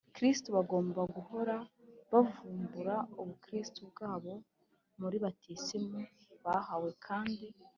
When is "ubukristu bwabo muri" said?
3.21-5.17